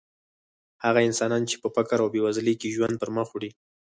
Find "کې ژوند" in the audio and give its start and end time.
2.61-2.95